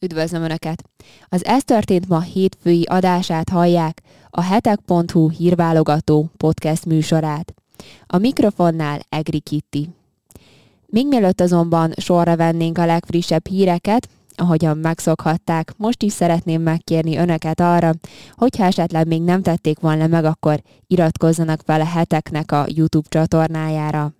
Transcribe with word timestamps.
Üdvözlöm 0.00 0.42
Önöket! 0.42 0.82
Az 1.28 1.44
Ez 1.44 1.64
történt 1.64 2.08
ma 2.08 2.20
hétfői 2.20 2.82
adását 2.82 3.48
hallják, 3.48 4.02
a 4.30 4.40
hetek.hu 4.40 5.30
hírválogató 5.30 6.30
podcast 6.36 6.84
műsorát. 6.84 7.54
A 8.06 8.18
mikrofonnál 8.18 9.00
Egri 9.08 9.40
Kitti. 9.40 9.88
Még 10.86 11.06
mielőtt 11.06 11.40
azonban 11.40 11.92
sorra 11.96 12.36
vennénk 12.36 12.78
a 12.78 12.86
legfrissebb 12.86 13.46
híreket, 13.46 14.08
ahogyan 14.34 14.78
megszokhatták, 14.78 15.72
most 15.76 16.02
is 16.02 16.12
szeretném 16.12 16.62
megkérni 16.62 17.16
Önöket 17.16 17.60
arra, 17.60 17.92
hogyha 18.32 18.64
esetleg 18.64 19.06
még 19.06 19.22
nem 19.22 19.42
tették 19.42 19.80
volna 19.80 20.06
meg, 20.06 20.24
akkor 20.24 20.62
iratkozzanak 20.86 21.60
fel 21.64 21.80
a 21.80 21.86
heteknek 21.86 22.52
a 22.52 22.66
YouTube 22.68 23.08
csatornájára. 23.08 24.12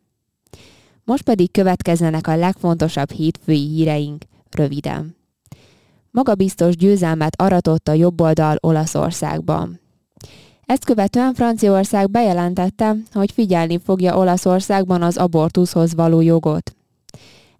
Most 1.04 1.22
pedig 1.22 1.50
következzenek 1.50 2.26
a 2.26 2.36
legfontosabb 2.36 3.10
hétfői 3.10 3.66
híreink 3.68 4.24
röviden 4.50 5.17
magabiztos 6.18 6.76
győzelmet 6.76 7.42
aratott 7.42 7.88
a 7.88 7.92
jobboldal 7.92 8.56
Olaszországban. 8.60 9.80
Ezt 10.66 10.84
követően 10.84 11.34
Franciaország 11.34 12.10
bejelentette, 12.10 12.96
hogy 13.12 13.32
figyelni 13.32 13.78
fogja 13.84 14.16
Olaszországban 14.16 15.02
az 15.02 15.16
abortuszhoz 15.16 15.94
való 15.94 16.20
jogot. 16.20 16.76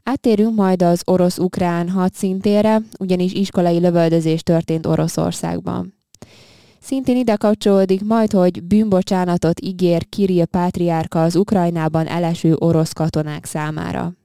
Áttérünk 0.02 0.54
majd 0.54 0.82
az 0.82 1.02
orosz-ukrán 1.04 1.88
hadszintére, 1.88 2.82
ugyanis 2.98 3.32
iskolai 3.32 3.78
lövöldözés 3.78 4.42
történt 4.42 4.86
Oroszországban. 4.86 5.94
Szintén 6.80 7.16
ide 7.16 7.36
kapcsolódik 7.36 8.04
majd, 8.04 8.32
hogy 8.32 8.62
bűnbocsánatot 8.62 9.60
ígér 9.60 10.08
Kirill 10.08 10.44
Pátriárka 10.44 11.22
az 11.22 11.36
Ukrajnában 11.36 12.06
eleső 12.06 12.54
orosz 12.58 12.92
katonák 12.92 13.44
számára. 13.44 14.17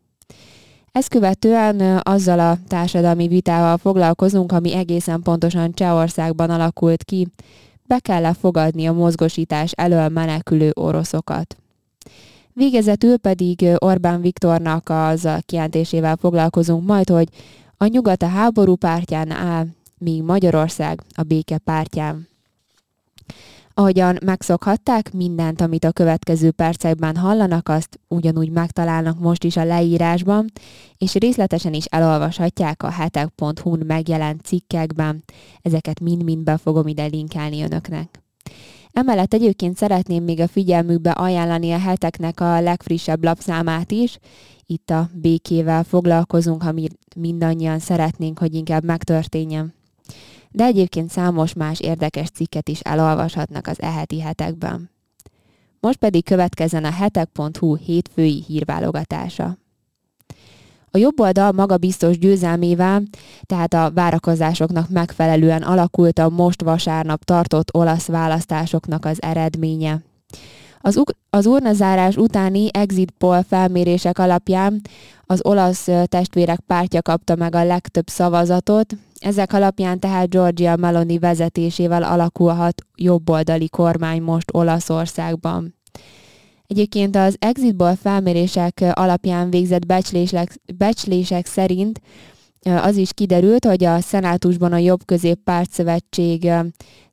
Ezt 0.94 1.10
követően 1.10 2.00
azzal 2.04 2.40
a 2.40 2.58
társadalmi 2.68 3.28
vitával 3.28 3.78
foglalkozunk, 3.78 4.52
ami 4.52 4.76
egészen 4.76 5.22
pontosan 5.22 5.74
Csehországban 5.74 6.50
alakult 6.50 7.04
ki, 7.04 7.28
be 7.88 8.00
kell 8.00 8.26
-e 8.26 8.34
fogadni 8.34 8.86
a 8.86 8.94
mozgosítás 8.94 9.72
elől 9.72 10.08
menekülő 10.08 10.72
oroszokat. 10.74 11.58
Végezetül 12.54 13.18
pedig 13.18 13.66
Orbán 13.78 14.22
Viktornak 14.22 14.90
az 14.90 15.26
a 15.26 15.40
kijelentésével 15.46 16.16
foglalkozunk 16.16 16.86
majd, 16.86 17.10
hogy 17.10 17.28
a 17.78 17.86
nyugat 17.86 18.24
a 18.24 18.28
háború 18.28 18.76
pártján 18.76 19.32
áll, 19.32 19.66
míg 19.98 20.24
Magyarország 20.24 21.02
a 21.16 21.24
béke 21.24 21.58
pártján. 21.58 22.28
Ahogyan 23.76 24.18
megszokhatták, 24.26 25.14
mindent, 25.14 25.62
amit 25.62 25.84
a 25.84 25.92
következő 25.92 26.52
percekben 26.52 27.16
hallanak, 27.16 27.70
azt 27.70 28.00
ugyanúgy 28.08 28.50
megtalálnak 28.50 29.20
most 29.20 29.44
is 29.44 29.58
a 29.58 29.64
leírásban, 29.64 30.52
és 30.98 31.14
részletesen 31.14 31.74
is 31.74 31.86
elolvashatják 31.86 32.84
a 32.84 32.90
hetek.hu-n 32.90 33.84
megjelent 33.86 34.42
cikkekben. 34.42 35.24
Ezeket 35.62 36.00
mind-mind 36.00 36.44
be 36.44 36.58
fogom 36.58 36.88
ide 36.88 37.06
linkelni 37.06 37.64
önöknek. 37.64 38.22
Emellett 38.92 39.34
egyébként 39.34 39.78
szeretném 39.78 40.24
még 40.24 40.40
a 40.40 40.48
figyelmükbe 40.48 41.12
ajánlani 41.12 41.72
a 41.72 41.80
heteknek 41.80 42.40
a 42.40 42.62
legfrissebb 42.62 43.24
lapszámát 43.24 43.92
is. 43.92 44.18
Itt 44.66 44.90
a 44.90 45.10
békével 45.14 45.84
foglalkozunk, 45.84 46.64
amit 46.64 46.98
mindannyian 47.16 47.80
szeretnénk, 47.80 48.40
hogy 48.40 48.54
inkább 48.54 48.84
megtörténjen 48.84 49.74
de 50.54 50.64
egyébként 50.64 51.10
számos 51.10 51.54
más 51.54 51.80
érdekes 51.80 52.30
cikket 52.30 52.70
is 52.70 52.80
elolvashatnak 52.80 53.68
az 53.68 53.82
eheti 53.82 54.22
hetekben. 54.22 54.90
Most 55.80 55.98
pedig 55.98 56.26
következzen 56.26 56.84
a 56.84 56.92
hetek.hu 56.92 57.76
hétfői 57.76 58.44
hírválogatása. 58.48 59.58
A 60.92 60.98
jobb 60.98 61.20
oldal 61.20 61.52
magabiztos 61.52 62.18
győzelmével, 62.18 63.04
tehát 63.46 63.74
a 63.74 63.92
várakozásoknak 63.94 64.90
megfelelően 64.90 65.62
alakult 65.62 66.20
a 66.20 66.30
most 66.30 66.62
vasárnap 66.62 67.24
tartott 67.24 67.76
olasz 67.76 68.08
választásoknak 68.08 69.06
az 69.06 69.22
eredménye. 69.22 70.02
Az, 70.82 71.04
az 71.30 71.46
urnazárás 71.46 72.16
utáni 72.16 72.68
exit 72.72 73.12
poll 73.12 73.44
felmérések 73.48 74.20
alapján 74.20 74.82
az 75.26 75.46
olasz 75.46 75.88
testvérek 76.06 76.60
pártja 76.60 77.02
kapta 77.02 77.36
meg 77.36 77.56
a 77.56 77.64
legtöbb 77.64 78.08
szavazatot, 78.08 78.96
ezek 79.24 79.54
alapján 79.54 80.00
tehát 80.00 80.30
Giorgia 80.30 80.76
Meloni 80.76 81.20
vezetésével 81.20 82.04
alakulhat 82.04 82.82
jobboldali 82.96 83.70
kormány 83.70 84.22
most 84.22 84.50
Olaszországban. 84.54 85.76
Egyébként 86.68 87.16
az 87.16 87.36
exitból 87.40 87.96
felmérések 87.96 88.84
alapján 88.92 89.50
végzett 89.50 89.86
becslések, 89.86 90.60
becslések 90.78 91.46
szerint 91.46 92.02
az 92.62 92.96
is 92.96 93.14
kiderült, 93.14 93.66
hogy 93.66 93.84
a 93.84 94.00
szenátusban 94.00 94.74
a 94.74 94.78
jobb 94.78 95.06
középpárt 95.06 95.72
szövetség 95.72 96.52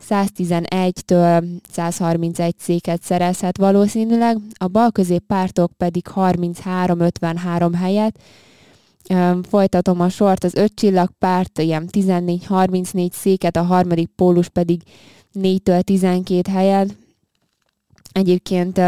111-től 0.08 1.44
131 1.70 2.54
széket 2.58 3.02
szerezhet 3.02 3.58
valószínűleg, 3.58 4.36
a 4.54 4.68
bal 4.68 4.90
középpártok 4.90 5.72
pedig 5.76 6.06
33-53 6.14 7.72
helyet, 7.76 8.18
Folytatom 9.48 10.00
a 10.00 10.08
sort, 10.08 10.44
az 10.44 10.54
öt 10.54 10.74
csillagpárt 10.74 11.58
ilyen 11.58 11.88
14-34 11.92 13.12
széket, 13.12 13.56
a 13.56 13.62
harmadik 13.62 14.08
pólus 14.16 14.48
pedig 14.48 14.82
4-től 15.34 15.82
12 15.82 16.50
helyet. 16.50 16.96
Egyébként 18.12 18.78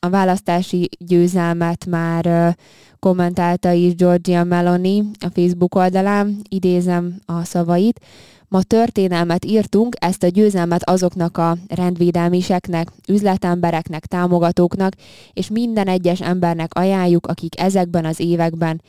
a 0.00 0.10
választási 0.10 0.88
győzelmet 0.98 1.86
már 1.86 2.56
kommentálta 2.98 3.72
is 3.72 3.94
Georgia 3.94 4.44
Meloni 4.44 5.02
a 5.20 5.28
Facebook 5.34 5.74
oldalán, 5.74 6.36
idézem 6.48 7.20
a 7.26 7.44
szavait. 7.44 8.00
Ma 8.48 8.62
történelmet 8.62 9.44
írtunk, 9.44 9.96
ezt 9.98 10.22
a 10.22 10.28
győzelmet 10.28 10.88
azoknak 10.90 11.38
a 11.38 11.56
rendvédelmiseknek, 11.68 12.88
üzletembereknek, 13.08 14.06
támogatóknak, 14.06 14.92
és 15.32 15.50
minden 15.50 15.86
egyes 15.86 16.20
embernek 16.20 16.74
ajánljuk, 16.74 17.26
akik 17.26 17.60
ezekben 17.60 18.04
az 18.04 18.20
években 18.20 18.80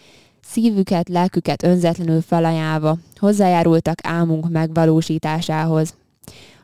szívüket, 0.50 1.09
lelküket 1.09 1.63
önzetlenül 1.63 2.22
felajánlva 2.22 2.97
hozzájárultak 3.16 4.00
álmunk 4.03 4.50
megvalósításához. 4.50 5.96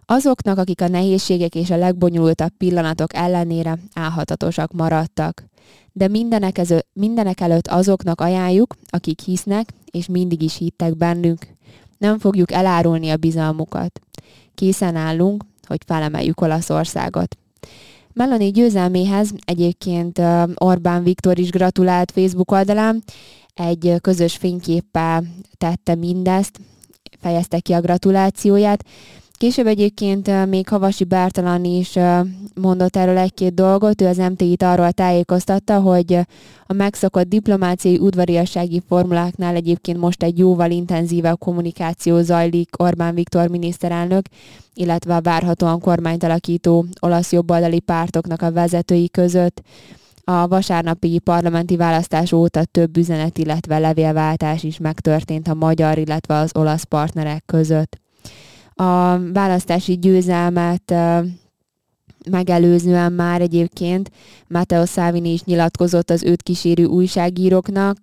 Azoknak, 0.05 0.57
akik 0.57 0.81
a 0.81 0.87
nehézségek 0.87 1.55
és 1.55 1.69
a 1.69 1.77
legbonyolultabb 1.77 2.51
pillanatok 2.57 3.15
ellenére 3.15 3.77
álhatatosak 3.93 4.71
maradtak. 4.71 5.43
De 5.91 6.07
mindenek, 6.07 6.57
ező, 6.57 6.85
mindenek 6.93 7.39
előtt 7.39 7.67
azoknak 7.67 8.21
ajánljuk, 8.21 8.75
akik 8.87 9.19
hisznek, 9.19 9.69
és 9.91 10.07
mindig 10.07 10.41
is 10.41 10.57
hittek 10.57 10.97
bennünk. 10.97 11.47
Nem 11.97 12.19
fogjuk 12.19 12.51
elárulni 12.51 13.09
a 13.09 13.17
bizalmukat. 13.17 13.99
Készen 14.55 14.95
állunk, 14.95 15.43
hogy 15.67 15.81
felemeljük 15.85 16.41
Olaszországot. 16.41 17.37
Melanie 18.13 18.49
győzelméhez 18.49 19.33
egyébként 19.45 20.21
Orbán 20.55 21.03
Viktor 21.03 21.39
is 21.39 21.49
gratulált 21.49 22.11
Facebook 22.11 22.51
oldalán, 22.51 23.03
egy 23.53 23.95
közös 24.01 24.35
fényképpel 24.35 25.23
tette 25.57 25.95
mindezt, 25.95 26.59
fejezte 27.19 27.59
ki 27.59 27.73
a 27.73 27.81
gratulációját. 27.81 28.85
Később 29.37 29.67
egyébként 29.67 30.45
még 30.45 30.67
Havasi 30.67 31.03
Bertalan 31.03 31.65
is 31.65 31.93
mondott 32.55 32.95
erről 32.95 33.17
egy-két 33.17 33.53
dolgot, 33.53 34.01
ő 34.01 34.05
az 34.07 34.17
MTI-t 34.17 34.61
arról 34.61 34.91
tájékoztatta, 34.91 35.79
hogy 35.79 36.19
a 36.67 36.73
megszokott 36.73 37.27
diplomáciai 37.27 37.97
udvariassági 37.97 38.81
formuláknál 38.87 39.55
egyébként 39.55 39.97
most 39.97 40.23
egy 40.23 40.37
jóval 40.37 40.71
intenzívebb 40.71 41.39
kommunikáció 41.39 42.21
zajlik 42.21 42.81
Orbán 42.81 43.13
Viktor 43.13 43.47
miniszterelnök, 43.47 44.25
illetve 44.73 45.15
a 45.15 45.21
várhatóan 45.21 45.79
kormányt 45.79 46.23
alakító 46.23 46.85
olasz 46.99 47.31
jobboldali 47.31 47.79
pártoknak 47.79 48.41
a 48.41 48.51
vezetői 48.51 49.09
között. 49.09 49.61
A 50.23 50.47
vasárnapi 50.47 51.19
parlamenti 51.19 51.75
választás 51.75 52.31
óta 52.31 52.63
több 52.63 52.97
üzenet, 52.97 53.37
illetve 53.37 53.77
levélváltás 53.79 54.63
is 54.63 54.77
megtörtént 54.77 55.47
a 55.47 55.53
magyar, 55.53 55.97
illetve 55.97 56.35
az 56.35 56.51
olasz 56.55 56.83
partnerek 56.83 57.43
között. 57.45 58.01
A 58.73 59.19
választási 59.31 59.97
győzelmet 59.97 60.93
megelőzően 62.29 63.13
már 63.13 63.41
egyébként 63.41 64.11
Matteo 64.47 64.85
Salvini 64.85 65.31
is 65.31 65.43
nyilatkozott 65.43 66.09
az 66.09 66.23
őt 66.23 66.41
kísérő 66.43 66.85
újságíróknak, 66.85 67.97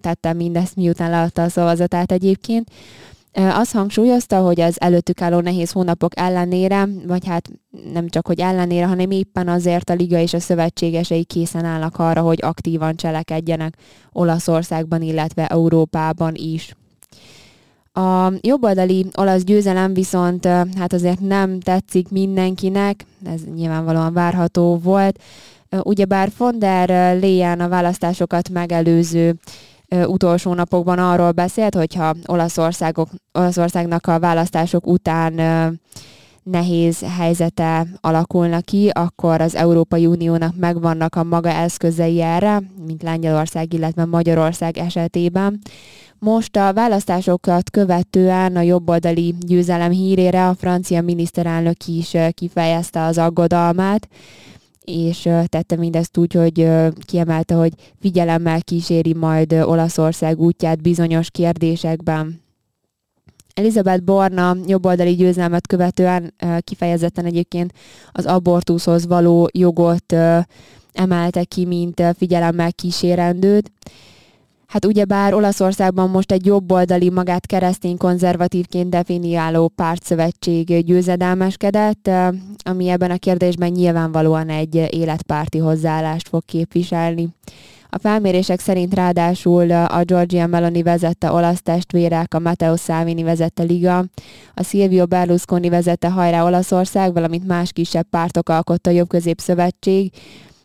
tette 0.00 0.32
mindezt 0.32 0.76
miután 0.76 1.10
leadta 1.10 1.42
a 1.42 1.48
szavazatát 1.48 2.12
egyébként, 2.12 2.70
azt 3.38 3.72
hangsúlyozta, 3.72 4.40
hogy 4.40 4.60
az 4.60 4.80
előttük 4.80 5.20
álló 5.20 5.40
nehéz 5.40 5.70
hónapok 5.70 6.18
ellenére, 6.18 6.88
vagy 7.06 7.26
hát 7.26 7.50
nem 7.92 8.08
csak 8.08 8.26
hogy 8.26 8.40
ellenére, 8.40 8.86
hanem 8.86 9.10
éppen 9.10 9.48
azért 9.48 9.90
a 9.90 9.94
liga 9.94 10.18
és 10.18 10.32
a 10.32 10.40
szövetségesei 10.40 11.24
készen 11.24 11.64
állnak 11.64 11.98
arra, 11.98 12.20
hogy 12.20 12.38
aktívan 12.42 12.96
cselekedjenek 12.96 13.76
Olaszországban, 14.12 15.02
illetve 15.02 15.46
Európában 15.46 16.34
is. 16.34 16.74
A 17.92 18.32
jobboldali 18.40 19.06
olasz 19.16 19.42
győzelem 19.42 19.94
viszont 19.94 20.44
hát 20.46 20.92
azért 20.92 21.20
nem 21.20 21.60
tetszik 21.60 22.08
mindenkinek, 22.08 23.04
ez 23.24 23.40
nyilvánvalóan 23.54 24.12
várható 24.12 24.78
volt. 24.78 25.22
Ugyebár 25.82 26.30
von 26.38 26.58
der 26.58 27.18
Leyen 27.20 27.60
a 27.60 27.68
választásokat 27.68 28.48
megelőző 28.48 29.36
utolsó 29.88 30.54
napokban 30.54 30.98
arról 30.98 31.32
beszélt, 31.32 31.74
hogyha 31.74 32.14
Olaszországok, 32.26 33.08
Olaszországnak 33.32 34.06
a 34.06 34.18
választások 34.18 34.86
után 34.86 35.32
nehéz 36.42 37.04
helyzete 37.16 37.86
alakulna 38.00 38.60
ki, 38.60 38.88
akkor 38.92 39.40
az 39.40 39.54
Európai 39.54 40.06
Uniónak 40.06 40.56
megvannak 40.56 41.14
a 41.14 41.24
maga 41.24 41.48
eszközei 41.48 42.20
erre, 42.20 42.62
mint 42.86 43.02
Lengyelország, 43.02 43.72
illetve 43.72 44.04
Magyarország 44.04 44.78
esetében. 44.78 45.60
Most 46.18 46.56
a 46.56 46.72
választásokat 46.72 47.70
követően 47.70 48.56
a 48.56 48.60
jobboldali 48.60 49.34
győzelem 49.40 49.90
hírére 49.90 50.48
a 50.48 50.54
francia 50.54 51.02
miniszterelnök 51.02 51.86
is 51.86 52.16
kifejezte 52.34 53.02
az 53.02 53.18
aggodalmát, 53.18 54.08
és 54.88 55.28
tette 55.46 55.76
mindezt 55.76 56.16
úgy, 56.16 56.32
hogy 56.32 56.68
kiemelte, 57.04 57.54
hogy 57.54 57.72
figyelemmel 58.00 58.62
kíséri 58.62 59.14
majd 59.14 59.52
Olaszország 59.52 60.38
útját 60.38 60.82
bizonyos 60.82 61.30
kérdésekben. 61.30 62.40
Elizabeth 63.54 64.02
Borna 64.02 64.56
jobboldali 64.66 65.14
győzelmet 65.14 65.66
követően 65.66 66.34
kifejezetten 66.60 67.24
egyébként 67.24 67.72
az 68.12 68.26
abortuszhoz 68.26 69.06
való 69.06 69.48
jogot 69.52 70.14
emelte 70.92 71.44
ki, 71.44 71.64
mint 71.64 72.02
figyelemmel 72.16 72.72
kísérendőt. 72.72 73.72
Hát 74.68 74.84
ugyebár 74.84 75.34
Olaszországban 75.34 76.10
most 76.10 76.32
egy 76.32 76.46
jobboldali 76.46 77.10
magát 77.10 77.46
keresztény 77.46 77.96
konzervatívként 77.96 78.90
definiáló 78.90 79.68
pártszövetség 79.68 80.84
győzedelmeskedett, 80.84 82.10
ami 82.64 82.88
ebben 82.88 83.10
a 83.10 83.16
kérdésben 83.16 83.70
nyilvánvalóan 83.70 84.48
egy 84.48 84.74
életpárti 84.90 85.58
hozzáállást 85.58 86.28
fog 86.28 86.44
képviselni. 86.44 87.28
A 87.90 87.98
felmérések 87.98 88.60
szerint 88.60 88.94
ráadásul 88.94 89.70
a 89.70 90.02
Giorgia 90.02 90.46
Meloni 90.46 90.82
vezette 90.82 91.32
olasz 91.32 91.62
testvérek, 91.62 92.34
a 92.34 92.38
Matteo 92.38 92.76
Salvini 92.76 93.22
vezette 93.22 93.62
Liga, 93.62 94.04
a 94.54 94.62
Silvio 94.62 95.06
Berlusconi 95.06 95.68
vezette 95.68 96.10
Hajrá 96.10 96.44
Olaszország, 96.44 97.12
valamint 97.12 97.46
más 97.46 97.72
kisebb 97.72 98.06
pártok 98.10 98.48
alkotta 98.48 98.90
a 98.90 98.92
Jobb-Közép 98.92 99.40
Szövetség, 99.40 100.12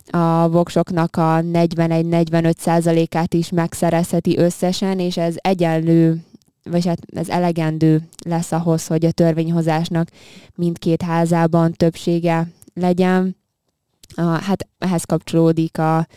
a 0.10 0.50
voksoknak 0.50 1.16
a 1.18 1.40
41-45 1.42 2.58
százalékát 2.58 3.34
is 3.34 3.50
megszerezheti 3.50 4.38
összesen, 4.38 5.00
és 5.00 5.18
ez 5.18 5.36
egyenlő 5.38 6.24
vagy 6.70 6.86
hát 6.86 7.00
ez 7.16 7.30
elegendő 7.30 8.02
lesz 8.26 8.52
ahhoz, 8.52 8.88
hogy 8.88 9.06
a 9.06 9.12
törvényhozásnak 9.12 10.08
mindkét 10.56 11.02
házában 11.02 11.72
többsége 11.72 12.48
legyen. 12.74 13.36
A, 14.16 14.22
hát 14.22 14.68
ehhez 14.78 15.04
kapcsolódik 15.04 15.78
a, 15.78 16.08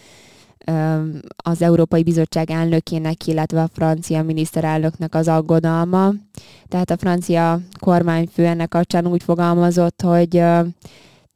az 1.36 1.62
Európai 1.62 2.02
Bizottság 2.02 2.50
elnökének, 2.50 3.26
illetve 3.26 3.62
a 3.62 3.70
francia 3.72 4.22
miniszterelnöknek 4.22 5.14
az 5.14 5.28
aggodalma. 5.28 6.12
Tehát 6.68 6.90
a 6.90 6.96
francia 6.96 7.60
kormányfő 7.80 8.46
ennek 8.46 8.68
kapcsán 8.68 9.06
úgy 9.06 9.22
fogalmazott, 9.22 10.02
hogy 10.02 10.42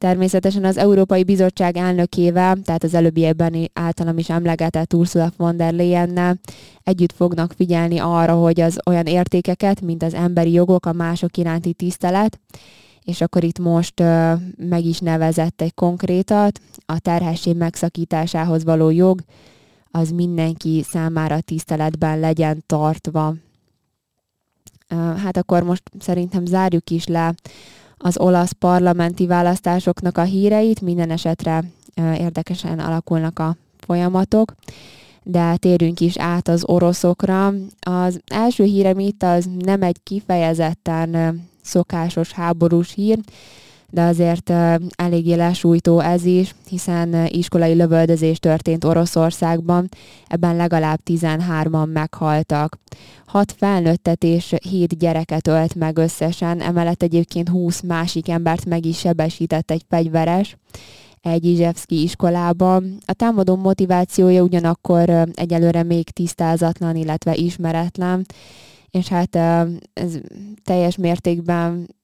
Természetesen 0.01 0.65
az 0.65 0.77
Európai 0.77 1.23
Bizottság 1.23 1.77
elnökével, 1.77 2.57
tehát 2.63 2.83
az 2.83 2.93
előbbiekben 2.93 3.69
általam 3.73 4.17
is 4.17 4.29
emlegetett 4.29 4.93
Ursula 4.93 5.31
von 5.37 5.57
der 5.57 5.73
Leyennel 5.73 6.39
együtt 6.83 7.11
fognak 7.11 7.53
figyelni 7.55 7.99
arra, 7.99 8.33
hogy 8.33 8.61
az 8.61 8.79
olyan 8.85 9.05
értékeket, 9.05 9.81
mint 9.81 10.03
az 10.03 10.13
emberi 10.13 10.51
jogok, 10.51 10.85
a 10.85 10.93
mások 10.93 11.37
iránti 11.37 11.73
tisztelet, 11.73 12.39
és 13.03 13.21
akkor 13.21 13.43
itt 13.43 13.59
most 13.59 13.99
uh, 13.99 14.31
meg 14.57 14.85
is 14.85 14.99
nevezett 14.99 15.61
egy 15.61 15.73
konkrétat, 15.73 16.61
a 16.85 16.99
terhesség 16.99 17.55
megszakításához 17.55 18.63
való 18.63 18.89
jog, 18.89 19.21
az 19.91 20.09
mindenki 20.09 20.83
számára 20.83 21.41
tiszteletben 21.41 22.19
legyen 22.19 22.63
tartva. 22.65 23.35
Uh, 24.89 25.17
hát 25.17 25.37
akkor 25.37 25.63
most 25.63 25.83
szerintem 25.99 26.45
zárjuk 26.45 26.89
is 26.89 27.07
le 27.07 27.33
az 28.01 28.19
olasz 28.19 28.51
parlamenti 28.51 29.27
választásoknak 29.27 30.17
a 30.17 30.21
híreit, 30.21 30.81
minden 30.81 31.11
esetre 31.11 31.63
érdekesen 32.17 32.79
alakulnak 32.79 33.39
a 33.39 33.55
folyamatok, 33.77 34.53
de 35.23 35.55
térjünk 35.55 35.99
is 35.99 36.17
át 36.17 36.47
az 36.47 36.63
oroszokra. 36.65 37.53
Az 37.79 38.19
első 38.27 38.63
hírem 38.63 38.99
itt 38.99 39.23
az 39.23 39.49
nem 39.59 39.81
egy 39.81 39.97
kifejezetten 40.03 41.41
szokásos 41.61 42.31
háborús 42.31 42.93
hír, 42.93 43.19
de 43.91 44.01
azért 44.01 44.53
eléggé 44.95 45.33
lesújtó 45.33 45.99
ez 45.99 46.25
is, 46.25 46.55
hiszen 46.67 47.25
iskolai 47.25 47.73
lövöldözés 47.73 48.39
történt 48.39 48.83
Oroszországban, 48.83 49.89
ebben 50.27 50.55
legalább 50.55 50.99
13-an 51.05 51.91
meghaltak. 51.91 52.77
Hat 53.25 53.51
felnőttet 53.57 54.23
és 54.23 54.55
hét 54.69 54.97
gyereket 54.97 55.47
ölt 55.47 55.75
meg 55.75 55.97
összesen, 55.97 56.61
emellett 56.61 57.03
egyébként 57.03 57.49
20 57.49 57.81
másik 57.81 58.29
embert 58.29 58.65
meg 58.65 58.85
is 58.85 58.99
sebesített 58.99 59.71
egy 59.71 59.83
fegyveres 59.89 60.57
egy 61.21 61.45
Izsevszki 61.45 62.01
iskolában. 62.01 62.97
A 63.05 63.13
támadó 63.13 63.55
motivációja 63.55 64.41
ugyanakkor 64.41 65.09
egyelőre 65.33 65.83
még 65.83 66.09
tisztázatlan, 66.09 66.95
illetve 66.95 67.35
ismeretlen, 67.35 68.25
és 68.89 69.07
hát 69.07 69.35
ez 69.93 70.17
teljes 70.63 70.95
mértékben 70.95 71.95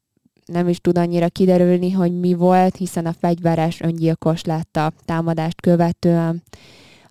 nem 0.47 0.67
is 0.67 0.79
tud 0.79 0.97
annyira 0.97 1.29
kiderülni, 1.29 1.91
hogy 1.91 2.19
mi 2.19 2.33
volt, 2.33 2.75
hiszen 2.75 3.05
a 3.05 3.15
fegyveres 3.19 3.81
öngyilkos 3.81 4.43
lett 4.43 4.77
a 4.77 4.91
támadást 5.05 5.61
követően. 5.61 6.43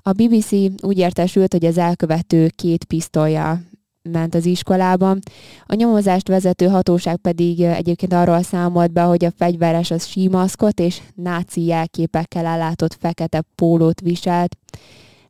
A 0.03 0.12
BBC 0.12 0.50
úgy 0.83 0.99
értesült, 0.99 1.53
hogy 1.53 1.65
az 1.65 1.79
elkövető 1.79 2.49
két 2.49 2.85
pisztolya 2.85 3.61
ment 4.03 4.35
az 4.35 4.47
iskolában. 4.47 5.19
A 5.67 5.75
nyomozást 5.75 6.29
vezető 6.29 6.67
hatóság 6.67 7.17
pedig 7.17 7.61
egyébként 7.61 8.12
arról 8.12 8.43
számolt 8.43 8.93
be, 8.93 9.03
hogy 9.03 9.25
a 9.25 9.33
fegyveres 9.37 9.91
az 9.91 10.06
símaszkot 10.06 10.81
és 10.81 11.00
náci 11.15 11.65
jelképekkel 11.65 12.47
ellátott 12.47 12.97
fekete 13.00 13.43
pólót 13.55 14.00
viselt. 14.00 14.56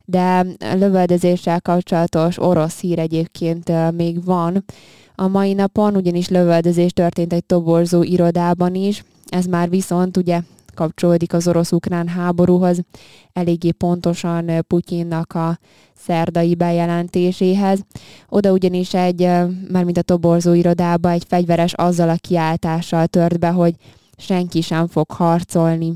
De 0.05 0.47
lövöldözéssel 0.75 1.61
kapcsolatos 1.61 2.39
orosz 2.39 2.81
hír 2.81 2.99
egyébként 2.99 3.93
még 3.93 4.25
van. 4.25 4.65
A 5.19 5.29
mai 5.29 5.53
napon 5.53 5.97
ugyanis 5.97 6.29
lövöldözés 6.29 6.93
történt 6.93 7.33
egy 7.33 7.45
toborzó 7.45 8.03
irodában 8.03 8.75
is, 8.75 9.05
ez 9.27 9.47
már 9.47 9.69
viszont 9.71 10.17
ugye 10.17 10.41
kapcsolódik 10.75 11.33
az 11.33 11.49
orosz-ukrán 11.49 12.09
háborúhoz, 12.09 12.81
eléggé 13.33 13.71
pontosan 13.71 14.65
Putyinnak 14.67 15.33
a 15.33 15.59
szerdai 15.99 16.55
bejelentéséhez. 16.55 17.81
Oda 18.29 18.53
ugyanis 18.53 18.95
egy, 18.95 19.29
mármint 19.71 19.99
a 19.99 20.03
toborzó 20.03 20.53
irodába 20.53 21.11
egy 21.11 21.25
fegyveres 21.29 21.73
azzal 21.73 22.09
a 22.09 22.17
kiáltással 22.21 23.07
tört 23.07 23.39
be, 23.39 23.49
hogy 23.49 23.75
senki 24.17 24.61
sem 24.61 24.87
fog 24.87 25.11
harcolni. 25.11 25.93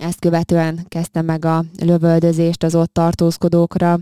Ezt 0.00 0.18
követően 0.18 0.84
kezdte 0.88 1.22
meg 1.22 1.44
a 1.44 1.64
lövöldözést 1.80 2.62
az 2.62 2.74
ott 2.74 2.92
tartózkodókra. 2.92 3.98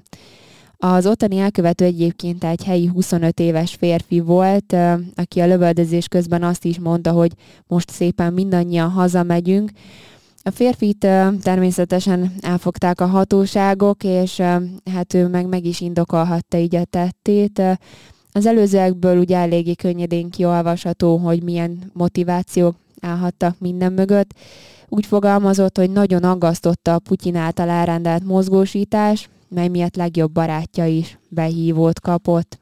Az 0.82 1.06
ottani 1.06 1.38
elkövető 1.38 1.84
egyébként 1.84 2.44
egy 2.44 2.64
helyi 2.64 2.86
25 2.86 3.40
éves 3.40 3.74
férfi 3.74 4.20
volt, 4.20 4.76
aki 5.14 5.40
a 5.40 5.46
lövöldözés 5.46 6.08
közben 6.08 6.42
azt 6.42 6.64
is 6.64 6.78
mondta, 6.78 7.12
hogy 7.12 7.32
most 7.66 7.90
szépen 7.90 8.32
mindannyian 8.32 8.90
hazamegyünk. 8.90 9.70
A 10.42 10.50
férfit 10.50 11.06
természetesen 11.42 12.32
elfogták 12.40 13.00
a 13.00 13.06
hatóságok, 13.06 14.04
és 14.04 14.40
hát 14.92 15.14
ő 15.14 15.28
meg 15.28 15.46
meg 15.46 15.64
is 15.64 15.80
indokolhatta 15.80 16.56
így 16.56 16.76
a 16.76 16.84
tettét. 16.84 17.62
Az 18.32 18.46
előzőekből 18.46 19.18
ugye 19.18 19.36
eléggé 19.36 19.74
könnyedén 19.74 20.30
kiolvasható, 20.30 21.16
hogy 21.16 21.42
milyen 21.42 21.90
motivációk 21.92 22.76
állhattak 23.00 23.58
minden 23.58 23.92
mögött. 23.92 24.30
Úgy 24.88 25.06
fogalmazott, 25.06 25.76
hogy 25.76 25.90
nagyon 25.90 26.24
aggasztotta 26.24 26.94
a 26.94 26.98
Putyin 26.98 27.36
által 27.36 27.68
elrendelt 27.68 28.24
mozgósítás, 28.24 29.28
mely 29.50 29.68
miatt 29.68 29.96
legjobb 29.96 30.32
barátja 30.32 30.86
is 30.86 31.18
behívót 31.28 32.00
kapott. 32.00 32.58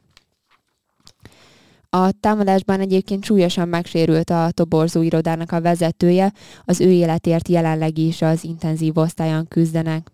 A 1.90 2.11
támadásban 2.21 2.80
egyébként 2.80 3.25
súlyosan 3.25 3.68
megsérült 3.68 4.30
a 4.30 4.50
toborzó 4.50 5.02
irodának 5.02 5.52
a 5.52 5.61
vezetője, 5.61 6.33
az 6.64 6.80
ő 6.80 6.90
életért 6.90 7.49
jelenleg 7.49 7.99
is 7.99 8.23
az 8.23 8.45
intenzív 8.45 8.97
osztályon 8.97 9.49
küzdenek. 9.49 10.11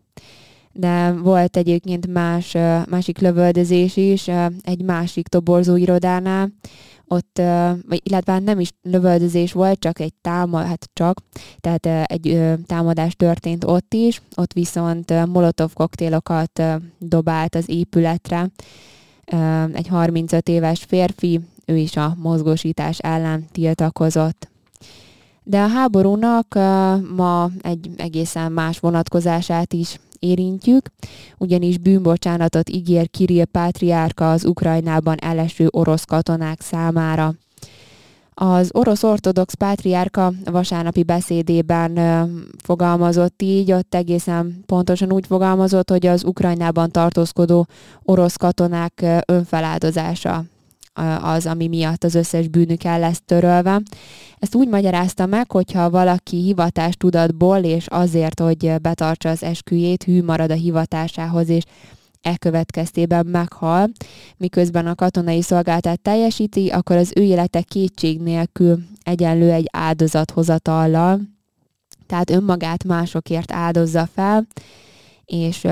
De 0.73 1.13
volt 1.13 1.57
egyébként 1.57 2.07
más, 2.07 2.53
másik 2.91 3.19
lövöldözés 3.19 3.97
is 3.97 4.29
egy 4.63 4.83
másik 4.83 5.29
toborzó 5.29 5.77
irodánál, 5.77 6.53
ott, 7.09 7.41
vagy 7.89 8.01
illetve 8.03 8.39
nem 8.39 8.61
is 8.61 8.71
lövöldözés 8.83 9.53
volt, 9.53 9.79
csak 9.79 10.01
egy 10.01 10.15
támad, 10.21 10.67
hát 10.67 10.91
csak, 10.93 11.21
tehát 11.61 12.11
egy 12.11 12.43
támadás 12.67 13.15
történt 13.17 13.65
ott 13.65 13.95
is, 13.95 14.23
ott 14.37 14.53
viszont 14.53 15.27
molotov 15.27 15.73
koktélokat 15.73 16.63
dobált 16.99 17.55
az 17.55 17.69
épületre 17.69 18.51
egy 19.73 19.89
35 19.89 20.49
éves 20.49 20.85
férfi, 20.85 21.41
ő 21.67 21.77
is 21.77 21.97
a 21.97 22.15
mozgósítás 22.19 22.99
ellen 22.99 23.45
tiltakozott. 23.53 24.49
De 25.43 25.61
a 25.61 25.67
háborúnak 25.67 26.55
ma 27.17 27.51
egy 27.63 27.91
egészen 27.97 28.53
más 28.53 28.79
vonatkozását 28.79 29.73
is 29.73 30.01
érintjük, 30.25 30.87
ugyanis 31.39 31.79
bűnbocsánatot 31.79 32.71
ígér 32.71 33.11
Kirill 33.11 33.45
Pátriárka 33.45 34.31
az 34.31 34.45
Ukrajnában 34.45 35.17
eleső 35.21 35.69
orosz 35.71 36.05
katonák 36.05 36.61
számára. 36.61 37.35
Az 38.35 38.71
orosz 38.73 39.03
ortodox 39.03 39.55
pátriárka 39.55 40.33
vasárnapi 40.45 41.03
beszédében 41.03 41.99
fogalmazott 42.63 43.43
így, 43.43 43.73
ott 43.73 43.95
egészen 43.95 44.63
pontosan 44.67 45.13
úgy 45.13 45.27
fogalmazott, 45.27 45.91
hogy 45.91 46.07
az 46.07 46.25
Ukrajnában 46.25 46.91
tartózkodó 46.91 47.67
orosz 48.03 48.37
katonák 48.37 49.05
önfeláldozása 49.27 50.45
az, 51.21 51.47
ami 51.47 51.69
miatt 51.69 52.05
az 52.05 52.15
összes 52.15 52.49
bűnük 52.49 52.85
el 52.85 52.99
lesz 52.99 53.23
törölve. 53.25 53.81
Ezt 54.39 54.55
úgy 54.55 54.69
magyarázta 54.69 55.27
meg, 55.27 55.51
hogyha 55.51 55.91
valaki 55.91 56.37
hivatás 56.37 56.97
tudatból 56.97 57.59
és 57.59 57.87
azért, 57.87 58.41
hogy 58.41 58.75
betartsa 58.81 59.29
az 59.29 59.43
esküjét, 59.43 60.03
hű 60.03 60.23
marad 60.23 60.51
a 60.51 60.55
hivatásához, 60.55 61.49
és 61.49 61.63
e 62.23 62.37
következtében 62.37 63.27
meghal, 63.27 63.91
miközben 64.37 64.87
a 64.87 64.95
katonai 64.95 65.43
szolgáltát 65.43 66.01
teljesíti, 66.01 66.69
akkor 66.69 66.97
az 66.97 67.13
ő 67.17 67.23
élete 67.23 67.63
kétség 67.63 68.21
nélkül 68.21 68.79
egyenlő 69.03 69.51
egy 69.51 69.69
áldozathozatallal, 69.73 71.21
tehát 72.07 72.31
önmagát 72.31 72.85
másokért 72.85 73.53
áldozza 73.53 74.09
fel, 74.15 74.47
és 75.25 75.67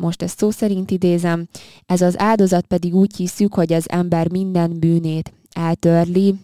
most 0.00 0.22
ezt 0.22 0.38
szó 0.38 0.50
szerint 0.50 0.90
idézem, 0.90 1.48
ez 1.86 2.00
az 2.00 2.18
áldozat 2.18 2.66
pedig 2.66 2.94
úgy 2.94 3.16
hiszük, 3.16 3.54
hogy 3.54 3.72
az 3.72 3.90
ember 3.90 4.30
minden 4.30 4.78
bűnét 4.78 5.32
eltörli, 5.52 6.34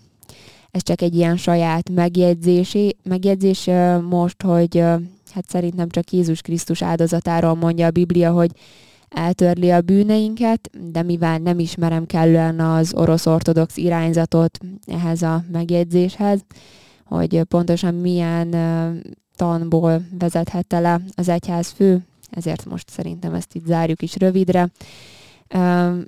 ez 0.70 0.82
csak 0.82 1.02
egy 1.02 1.14
ilyen 1.14 1.36
saját 1.36 1.90
megjegyzésé, 1.90 2.96
megjegyzés 3.02 3.70
most, 4.08 4.42
hogy 4.42 4.78
hát 5.32 5.48
szerintem 5.48 5.88
csak 5.88 6.10
Jézus 6.10 6.40
Krisztus 6.40 6.82
áldozatáról 6.82 7.54
mondja 7.54 7.86
a 7.86 7.90
Biblia, 7.90 8.32
hogy 8.32 8.50
eltörli 9.08 9.70
a 9.70 9.80
bűneinket, 9.80 10.70
de 10.92 11.02
mivel 11.02 11.38
nem 11.38 11.58
ismerem 11.58 12.06
kellően 12.06 12.60
az 12.60 12.94
orosz 12.94 13.26
ortodox 13.26 13.76
irányzatot 13.76 14.58
ehhez 14.86 15.22
a 15.22 15.44
megjegyzéshez, 15.52 16.40
hogy 17.04 17.42
pontosan 17.42 17.94
milyen 17.94 18.54
tanból 19.36 20.02
vezethette 20.18 20.80
le 20.80 21.00
az 21.14 21.28
egyház 21.28 21.68
fő, 21.68 22.02
ezért 22.36 22.64
most 22.64 22.90
szerintem 22.90 23.34
ezt 23.34 23.54
itt 23.54 23.66
zárjuk 23.66 24.02
is 24.02 24.16
rövidre. 24.16 24.70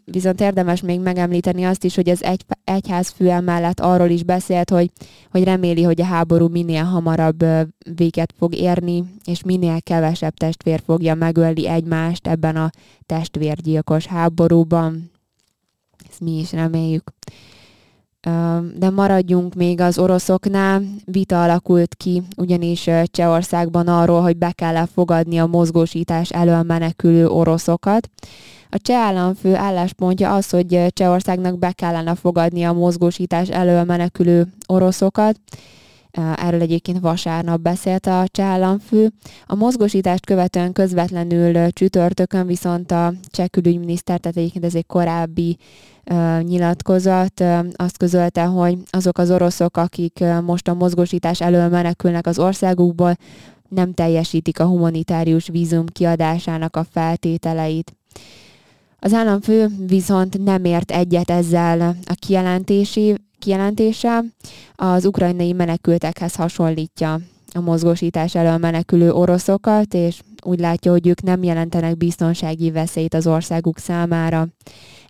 Viszont 0.04 0.40
érdemes 0.40 0.80
még 0.80 1.00
megemlíteni 1.00 1.64
azt 1.64 1.84
is, 1.84 1.94
hogy 1.94 2.08
az 2.08 2.22
egy, 2.22 2.44
egyház 2.64 3.08
fő 3.08 3.40
mellett 3.40 3.80
arról 3.80 4.08
is 4.08 4.22
beszélt, 4.22 4.70
hogy, 4.70 4.90
hogy 5.30 5.44
reméli, 5.44 5.82
hogy 5.82 6.00
a 6.00 6.04
háború 6.04 6.48
minél 6.48 6.84
hamarabb 6.84 7.44
véget 7.96 8.34
fog 8.38 8.54
érni, 8.54 9.04
és 9.24 9.42
minél 9.42 9.80
kevesebb 9.82 10.34
testvér 10.34 10.82
fogja 10.84 11.14
megölni 11.14 11.68
egymást 11.68 12.26
ebben 12.26 12.56
a 12.56 12.70
testvérgyilkos 13.06 14.06
háborúban. 14.06 15.10
Ezt 16.10 16.20
mi 16.20 16.38
is 16.38 16.52
reméljük. 16.52 17.12
De 18.78 18.90
maradjunk 18.90 19.54
még 19.54 19.80
az 19.80 19.98
oroszoknál. 19.98 20.82
Vita 21.04 21.42
alakult 21.42 21.94
ki, 21.94 22.22
ugyanis 22.36 22.90
Csehországban 23.04 23.88
arról, 23.88 24.20
hogy 24.20 24.36
be 24.36 24.52
kell 24.52 24.86
fogadni 24.94 25.38
a 25.38 25.46
mozgósítás 25.46 26.30
elől 26.30 26.62
menekülő 26.62 27.26
oroszokat. 27.26 28.10
A 28.70 28.78
cseh 28.78 28.98
államfő 28.98 29.54
álláspontja 29.54 30.34
az, 30.34 30.50
hogy 30.50 30.86
Csehországnak 30.88 31.58
be 31.58 31.72
kellene 31.72 32.14
fogadni 32.14 32.62
a 32.62 32.72
mozgósítás 32.72 33.48
elől 33.48 33.84
menekülő 33.84 34.46
oroszokat. 34.66 35.40
Erről 36.36 36.60
egyébként 36.60 37.00
vasárnap 37.00 37.60
beszélt 37.60 38.06
a 38.06 38.24
cseh 38.30 38.46
államfő. 38.46 39.12
A 39.46 39.54
mozgósítást 39.54 40.26
követően 40.26 40.72
közvetlenül 40.72 41.70
csütörtökön 41.70 42.46
viszont 42.46 42.90
a 42.90 43.12
cseh 43.26 43.46
külügyminiszter, 43.46 44.18
tehát 44.18 44.36
egyébként 44.36 44.64
ez 44.64 44.74
egy 44.74 44.86
korábbi 44.86 45.56
nyilatkozat, 46.40 47.44
azt 47.74 47.96
közölte, 47.96 48.44
hogy 48.44 48.78
azok 48.90 49.18
az 49.18 49.30
oroszok, 49.30 49.76
akik 49.76 50.24
most 50.44 50.68
a 50.68 50.74
mozgósítás 50.74 51.40
elől 51.40 51.68
menekülnek 51.68 52.26
az 52.26 52.38
országukból, 52.38 53.16
nem 53.68 53.94
teljesítik 53.94 54.60
a 54.60 54.64
humanitárius 54.64 55.48
vízum 55.48 55.86
kiadásának 55.86 56.76
a 56.76 56.86
feltételeit. 56.90 57.96
Az 58.98 59.12
államfő 59.12 59.68
viszont 59.86 60.44
nem 60.44 60.64
ért 60.64 60.90
egyet 60.90 61.30
ezzel 61.30 61.96
a 62.04 62.14
kijelentési, 62.18 63.14
kijelentéssel, 63.44 64.24
az 64.74 65.04
ukrajnai 65.04 65.52
menekültekhez 65.52 66.34
hasonlítja 66.34 67.18
a 67.52 67.60
mozgósítás 67.60 68.34
elől 68.34 68.56
menekülő 68.56 69.12
oroszokat, 69.12 69.94
és 69.94 70.20
úgy 70.44 70.60
látja, 70.60 70.90
hogy 70.90 71.06
ők 71.06 71.22
nem 71.22 71.42
jelentenek 71.42 71.96
biztonsági 71.96 72.70
veszélyt 72.70 73.14
az 73.14 73.26
országuk 73.26 73.78
számára. 73.78 74.46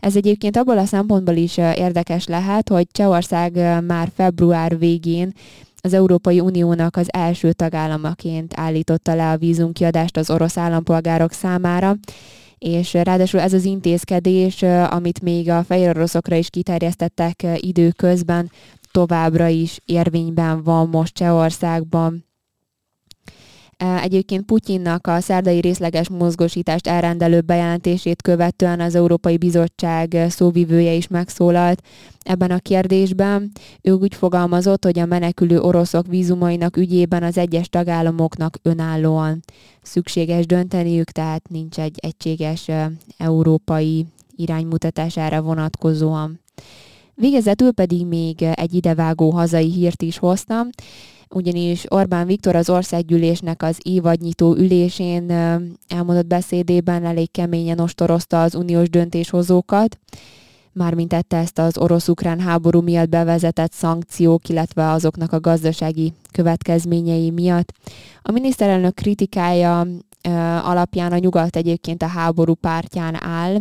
Ez 0.01 0.17
egyébként 0.17 0.57
abból 0.57 0.79
a 0.79 0.85
szempontból 0.85 1.35
is 1.35 1.57
érdekes 1.57 2.27
lehet, 2.27 2.69
hogy 2.69 2.87
Csehország 2.93 3.53
már 3.87 4.11
február 4.15 4.79
végén 4.79 5.33
az 5.81 5.93
Európai 5.93 6.41
Uniónak 6.41 6.97
az 6.97 7.07
első 7.13 7.53
tagállamaként 7.53 8.53
állította 8.57 9.15
le 9.15 9.31
a 9.31 9.37
vízumkiadást 9.37 10.17
az 10.17 10.31
orosz 10.31 10.57
állampolgárok 10.57 11.33
számára, 11.33 11.97
és 12.65 12.93
ráadásul 12.93 13.41
ez 13.41 13.53
az 13.53 13.65
intézkedés, 13.65 14.63
amit 14.91 15.23
még 15.23 15.51
a 15.51 15.65
fehér 15.65 15.89
oroszokra 15.89 16.37
is 16.37 16.51
kiterjesztettek 16.51 17.47
időközben, 17.57 18.51
továbbra 18.91 19.47
is 19.49 19.81
érvényben 19.85 20.63
van 20.63 20.89
most 20.89 21.15
Csehországban. 21.15 22.25
Egyébként 23.77 24.45
Putyinnak 24.45 25.07
a 25.07 25.21
szerdai 25.21 25.61
részleges 25.61 26.09
mozgósítást 26.09 26.87
elrendelő 26.87 27.41
bejelentését 27.41 28.23
követően 28.23 28.81
az 28.81 28.95
Európai 28.95 29.37
Bizottság 29.37 30.17
szóvivője 30.29 30.93
is 30.93 31.09
megszólalt 31.09 31.83
ebben 32.23 32.51
a 32.51 32.59
kérdésben. 32.59 33.51
Ő 33.83 33.93
úgy 33.93 34.15
fogalmazott, 34.15 34.85
hogy 34.85 34.99
a 34.99 35.07
menekülő 35.07 35.61
oroszok 35.61 36.07
vízumainak 36.07 36.77
ügyében 36.77 37.23
az 37.23 37.39
egyes 37.39 37.69
tagállamoknak 37.69 38.59
önállóan 38.63 39.41
szükséges 39.83 40.47
dönteniük, 40.47 41.11
tehát 41.11 41.49
nincs 41.49 41.79
egy 41.79 41.99
egységes 42.01 42.71
európai 43.17 44.07
iránymutatására 44.37 45.43
vonatkozóan. 45.43 46.41
Végezetül 47.15 47.73
pedig 47.73 48.07
még 48.07 48.43
egy 48.43 48.75
idevágó 48.75 49.31
hazai 49.31 49.71
hírt 49.71 50.03
is 50.03 50.19
hoztam 50.19 50.69
ugyanis 51.35 51.85
Orbán 51.89 52.27
Viktor 52.27 52.57
az 52.57 52.71
országgyűlésnek 52.71 53.63
az 53.63 53.79
évadnyitó 53.83 54.55
ülésén 54.57 55.31
elmondott 55.89 56.27
beszédében 56.27 57.05
elég 57.05 57.31
keményen 57.31 57.79
ostorozta 57.79 58.43
az 58.43 58.55
uniós 58.55 58.91
döntéshozókat, 58.91 59.99
mármint 60.73 61.09
tette 61.09 61.37
ezt 61.37 61.59
az 61.59 61.79
orosz-ukrán 61.79 62.41
háború 62.41 62.81
miatt 62.81 63.09
bevezetett 63.09 63.73
szankciók, 63.73 64.49
illetve 64.49 64.91
azoknak 64.91 65.33
a 65.33 65.41
gazdasági 65.41 66.13
következményei 66.33 67.31
miatt. 67.31 67.73
A 68.23 68.33
miniszterelnök 68.33 68.95
kritikája 68.95 69.87
alapján 70.63 71.13
a 71.13 71.19
nyugat 71.19 71.57
egyébként 71.57 72.03
a 72.03 72.07
háború 72.07 72.55
pártján 72.55 73.23
áll, 73.25 73.57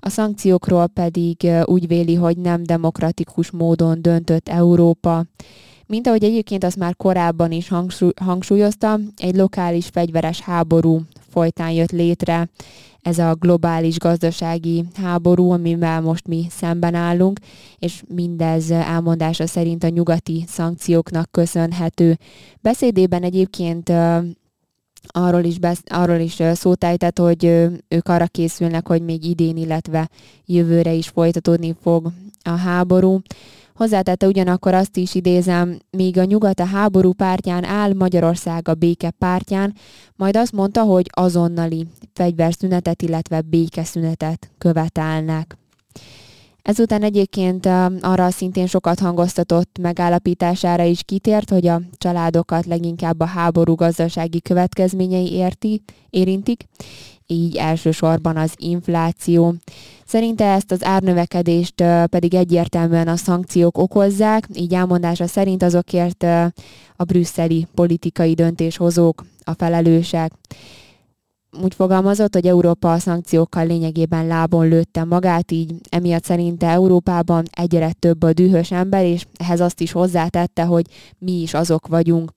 a 0.00 0.08
szankciókról 0.08 0.86
pedig 0.86 1.48
úgy 1.64 1.86
véli, 1.86 2.14
hogy 2.14 2.36
nem 2.36 2.62
demokratikus 2.62 3.50
módon 3.50 4.02
döntött 4.02 4.48
Európa, 4.48 5.24
mint 5.86 6.06
ahogy 6.06 6.24
egyébként 6.24 6.64
azt 6.64 6.76
már 6.76 6.96
korábban 6.96 7.52
is 7.52 7.70
hangsúlyoztam, 8.16 9.08
egy 9.16 9.36
lokális 9.36 9.86
fegyveres 9.86 10.40
háború 10.40 11.00
folytán 11.28 11.70
jött 11.70 11.92
létre 11.92 12.48
ez 13.06 13.18
a 13.18 13.34
globális 13.34 13.98
gazdasági 13.98 14.84
háború, 14.94 15.50
amivel 15.50 16.00
most 16.00 16.26
mi 16.26 16.46
szemben 16.50 16.94
állunk, 16.94 17.38
és 17.78 18.02
mindez 18.14 18.70
elmondása 18.70 19.46
szerint 19.46 19.84
a 19.84 19.88
nyugati 19.88 20.44
szankcióknak 20.46 21.30
köszönhető. 21.30 22.18
Beszédében 22.60 23.22
egyébként 23.22 23.92
arról 25.06 25.44
is, 25.44 25.58
besz, 25.58 25.82
arról 25.86 26.18
is 26.18 26.42
szótájtett, 26.52 27.18
hogy 27.18 27.44
ők 27.88 28.08
arra 28.08 28.26
készülnek, 28.26 28.88
hogy 28.88 29.02
még 29.02 29.24
idén, 29.24 29.56
illetve 29.56 30.08
jövőre 30.44 30.92
is 30.92 31.08
folytatódni 31.08 31.76
fog 31.80 32.06
a 32.42 32.50
háború. 32.50 33.20
Hozzátette 33.76 34.26
ugyanakkor 34.26 34.74
azt 34.74 34.96
is 34.96 35.14
idézem, 35.14 35.78
míg 35.90 36.18
a 36.18 36.24
nyugat 36.24 36.60
a 36.60 36.64
háború 36.64 37.12
pártján 37.12 37.64
áll, 37.64 37.92
Magyarország 37.92 38.68
a 38.68 38.74
béke 38.74 39.10
pártján, 39.10 39.74
majd 40.16 40.36
azt 40.36 40.52
mondta, 40.52 40.82
hogy 40.82 41.10
azonnali 41.10 41.86
fegyverszünetet, 42.12 43.02
illetve 43.02 43.40
békeszünetet 43.40 44.50
követelnek. 44.58 45.56
Ezután 46.62 47.02
egyébként 47.02 47.66
arra 48.00 48.30
szintén 48.30 48.66
sokat 48.66 48.98
hangoztatott 48.98 49.78
megállapítására 49.80 50.82
is 50.82 51.02
kitért, 51.02 51.50
hogy 51.50 51.66
a 51.66 51.80
családokat 51.98 52.66
leginkább 52.66 53.20
a 53.20 53.24
háború 53.24 53.74
gazdasági 53.74 54.40
következményei 54.40 55.32
érti, 55.32 55.82
érintik, 56.10 56.64
így 57.26 57.56
elsősorban 57.56 58.36
az 58.36 58.52
infláció. 58.56 59.54
Szerinte 60.06 60.44
ezt 60.44 60.70
az 60.70 60.84
árnövekedést 60.84 61.84
pedig 62.06 62.34
egyértelműen 62.34 63.08
a 63.08 63.16
szankciók 63.16 63.78
okozzák, 63.78 64.48
így 64.54 64.74
elmondása 64.74 65.26
szerint 65.26 65.62
azokért 65.62 66.22
a 66.96 67.04
brüsszeli 67.04 67.66
politikai 67.74 68.34
döntéshozók 68.34 69.24
a 69.44 69.52
felelősek. 69.52 70.32
Úgy 71.62 71.74
fogalmazott, 71.74 72.34
hogy 72.34 72.46
Európa 72.46 72.92
a 72.92 72.98
szankciókkal 72.98 73.66
lényegében 73.66 74.26
lábon 74.26 74.68
lőtte 74.68 75.04
magát, 75.04 75.52
így 75.52 75.74
emiatt 75.88 76.24
szerinte 76.24 76.68
Európában 76.68 77.44
egyre 77.50 77.92
több 77.92 78.22
a 78.22 78.32
dühös 78.32 78.70
ember, 78.70 79.04
és 79.04 79.24
ehhez 79.36 79.60
azt 79.60 79.80
is 79.80 79.92
hozzátette, 79.92 80.64
hogy 80.64 80.86
mi 81.18 81.40
is 81.40 81.54
azok 81.54 81.86
vagyunk. 81.86 82.32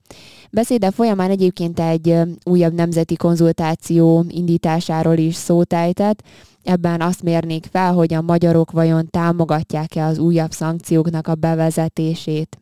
Beszéde 0.50 0.90
folyamán 0.90 1.30
egyébként 1.30 1.80
egy 1.80 2.16
újabb 2.44 2.72
nemzeti 2.72 3.16
konzultáció 3.16 4.24
indításáról 4.28 5.16
is 5.16 5.34
szót 5.34 5.72
ejtett, 5.72 6.22
Ebben 6.62 7.00
azt 7.00 7.22
mérnék 7.22 7.66
fel, 7.70 7.92
hogy 7.92 8.14
a 8.14 8.20
magyarok 8.20 8.70
vajon 8.70 9.08
támogatják-e 9.10 10.04
az 10.04 10.18
újabb 10.18 10.50
szankcióknak 10.50 11.26
a 11.28 11.34
bevezetését. 11.34 12.59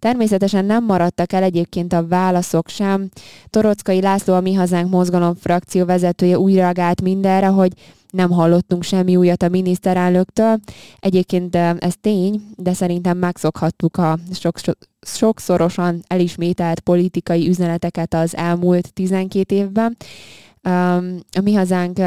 Természetesen 0.00 0.64
nem 0.64 0.84
maradtak 0.84 1.32
el 1.32 1.42
egyébként 1.42 1.92
a 1.92 2.06
válaszok 2.06 2.68
sem. 2.68 3.08
Torockai 3.50 4.00
László, 4.00 4.34
a 4.34 4.40
Mi 4.40 4.54
Hazánk 4.54 4.90
mozgalom 4.90 5.34
frakció 5.34 5.84
vezetője 5.84 6.38
úgy 6.38 6.54
reagált 6.54 7.02
mindenre, 7.02 7.46
hogy 7.46 7.72
nem 8.10 8.30
hallottunk 8.30 8.82
semmi 8.82 9.16
újat 9.16 9.42
a 9.42 9.48
miniszterelnöktől. 9.48 10.60
Egyébként 10.98 11.56
ez 11.56 11.94
tény, 12.00 12.42
de 12.56 12.72
szerintem 12.72 13.18
megszokhattuk 13.18 13.96
a 13.96 14.18
sok, 14.32 14.56
sokszorosan 15.00 16.02
elismételt 16.06 16.80
politikai 16.80 17.48
üzeneteket 17.48 18.14
az 18.14 18.36
elmúlt 18.36 18.92
12 18.92 19.54
évben. 19.54 19.96
A 21.32 21.40
Mi 21.42 21.54
Hazánk 21.54 21.98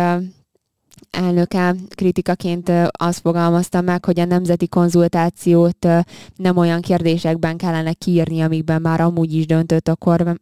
elnöke 1.12 1.75
kritikaként 1.95 2.72
azt 2.91 3.19
fogalmazta 3.19 3.81
meg, 3.81 4.05
hogy 4.05 4.19
a 4.19 4.25
nemzeti 4.25 4.67
konzultációt 4.67 5.88
nem 6.36 6.57
olyan 6.57 6.81
kérdésekben 6.81 7.57
kellene 7.57 7.93
kiírni, 7.93 8.41
amikben 8.41 8.81
már 8.81 9.01
amúgy 9.01 9.33
is 9.33 9.45
döntött 9.45 9.88
a 9.88 9.98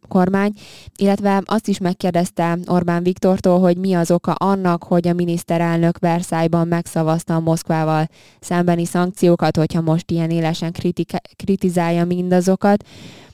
kormány, 0.08 0.52
illetve 0.96 1.42
azt 1.44 1.68
is 1.68 1.78
megkérdezte 1.78 2.58
Orbán 2.66 3.02
Viktortól, 3.02 3.60
hogy 3.60 3.76
mi 3.76 3.92
az 3.92 4.10
oka 4.10 4.32
annak, 4.32 4.82
hogy 4.82 5.08
a 5.08 5.12
miniszterelnök 5.12 5.98
Versailles-ban 5.98 6.68
megszavazta 6.68 7.34
a 7.34 7.40
Moszkvával 7.40 8.08
szembeni 8.40 8.84
szankciókat, 8.84 9.56
hogyha 9.56 9.80
most 9.80 10.10
ilyen 10.10 10.30
élesen 10.30 10.72
kritika- 10.72 11.28
kritizálja 11.36 12.04
mindazokat. 12.04 12.84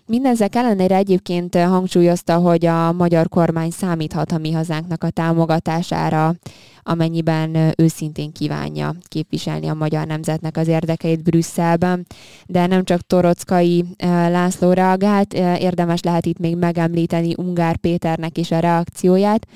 Mindezek 0.06 0.54
ellenére 0.54 0.96
egyébként 0.96 1.54
hangsúlyozta, 1.56 2.36
hogy 2.36 2.66
a 2.66 2.92
magyar 2.92 3.28
kormány 3.28 3.70
számíthat 3.70 4.32
a 4.32 4.38
mi 4.38 4.52
hazánknak 4.52 5.04
a 5.04 5.10
támogatására, 5.10 6.34
amennyiben 6.88 7.72
őszintén 7.76 8.32
kívánja 8.32 8.94
képviselni 9.08 9.66
a 9.66 9.74
magyar 9.74 10.06
nemzetnek 10.06 10.56
az 10.56 10.68
érdekeit 10.68 11.22
Brüsszelben. 11.22 12.06
De 12.46 12.66
nem 12.66 12.84
csak 12.84 13.00
Torockai 13.00 13.84
László 14.28 14.72
reagált, 14.72 15.34
érdemes 15.34 16.02
lehet 16.02 16.26
itt 16.26 16.38
még 16.38 16.56
megemlíteni 16.56 17.34
Ungár 17.36 17.76
Péternek 17.76 18.38
is 18.38 18.50
a 18.50 18.58
reakcióját, 18.58 19.46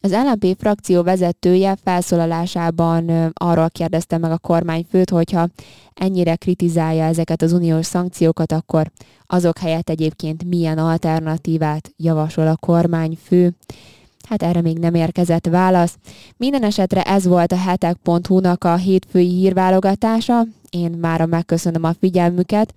az 0.00 0.12
LNP 0.12 0.56
frakció 0.58 1.02
vezetője 1.02 1.76
felszólalásában 1.82 3.32
arról 3.34 3.70
kérdezte 3.70 4.18
meg 4.18 4.30
a 4.30 4.38
kormányfőt, 4.38 5.10
hogyha 5.10 5.48
ennyire 5.94 6.36
kritizálja 6.36 7.04
ezeket 7.04 7.42
az 7.42 7.52
uniós 7.52 7.86
szankciókat, 7.86 8.52
akkor 8.52 8.90
azok 9.26 9.58
helyett 9.58 9.88
egyébként 9.88 10.44
milyen 10.44 10.78
alternatívát 10.78 11.92
javasol 11.96 12.46
a 12.46 12.56
kormányfő. 12.56 13.54
Hát 14.28 14.42
erre 14.42 14.60
még 14.60 14.78
nem 14.78 14.94
érkezett 14.94 15.46
válasz. 15.46 15.98
Minden 16.36 16.62
esetre 16.62 17.02
ez 17.02 17.26
volt 17.26 17.52
a 17.52 17.56
hetek.hu-nak 17.56 18.64
a 18.64 18.76
hétfői 18.76 19.28
hírválogatása. 19.28 20.46
Én 20.70 20.90
mára 20.90 21.26
megköszönöm 21.26 21.84
a 21.84 21.94
figyelmüket. 22.00 22.74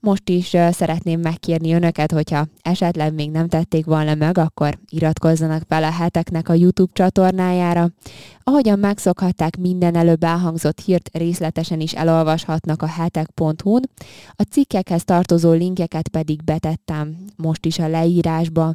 Most 0.00 0.28
is 0.28 0.56
szeretném 0.70 1.20
megkérni 1.20 1.72
önöket, 1.72 2.12
hogyha 2.12 2.46
esetleg 2.62 3.14
még 3.14 3.30
nem 3.30 3.48
tették 3.48 3.84
volna 3.84 4.14
meg, 4.14 4.38
akkor 4.38 4.78
iratkozzanak 4.88 5.62
fel 5.68 5.84
a 5.84 5.90
heteknek 5.90 6.48
a 6.48 6.54
YouTube 6.54 6.92
csatornájára. 6.92 7.88
Ahogyan 8.42 8.78
megszokhatták, 8.78 9.56
minden 9.56 9.94
előbb 9.94 10.22
elhangzott 10.22 10.80
hírt 10.80 11.10
részletesen 11.12 11.80
is 11.80 11.92
elolvashatnak 11.94 12.82
a 12.82 12.86
hetek.hu-n. 12.86 13.90
A 14.30 14.42
cikkekhez 14.42 15.04
tartozó 15.04 15.52
linkeket 15.52 16.08
pedig 16.08 16.44
betettem 16.44 17.16
most 17.36 17.66
is 17.66 17.78
a 17.78 17.88
leírásba. 17.88 18.74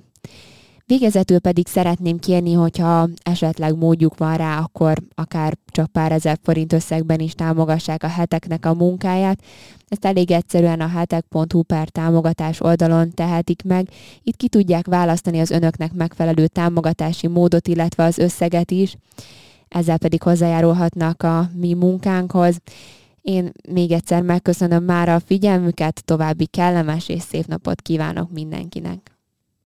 Végezetül 0.88 1.39
pedig 1.39 1.67
szeretném 1.67 2.19
kérni, 2.19 2.54
hogyha 2.54 3.10
esetleg 3.23 3.78
módjuk 3.78 4.17
van 4.17 4.38
rá, 4.38 4.60
akkor 4.60 4.97
akár 5.15 5.58
csak 5.65 5.91
pár 5.91 6.12
ezer 6.12 6.39
forint 6.43 6.73
összegben 6.73 7.19
is 7.19 7.34
támogassák 7.34 8.04
a 8.04 8.08
heteknek 8.08 8.65
a 8.65 8.73
munkáját. 8.73 9.43
Ezt 9.88 10.06
elég 10.06 10.32
egyszerűen 10.32 10.82
a 10.82 10.88
hetek.hu 10.88 11.62
per 11.62 11.89
támogatás 11.89 12.62
oldalon 12.62 13.12
tehetik 13.13 13.63
meg. 13.63 13.89
Itt 14.23 14.36
ki 14.36 14.47
tudják 14.47 14.86
választani 14.86 15.39
az 15.39 15.52
önöknek 15.52 15.93
megfelelő 15.93 16.47
támogatási 16.47 17.28
módot, 17.28 17.67
illetve 17.67 18.04
az 18.04 18.17
összeget 18.17 18.71
is. 18.71 18.95
Ezzel 19.67 19.97
pedig 19.97 20.21
hozzájárulhatnak 20.21 21.23
a 21.23 21.50
mi 21.54 21.73
munkánkhoz. 21.73 22.58
Én 23.21 23.52
még 23.69 23.91
egyszer 23.91 24.21
megköszönöm 24.21 24.84
már 24.84 25.10
a 25.10 25.19
figyelmüket, 25.19 26.06
további 26.06 26.45
kellemes 26.45 27.10
és 27.10 27.21
szép 27.21 27.45
napot 27.45 27.82
kívánok 27.82 28.32
mindenkinek! 28.32 29.17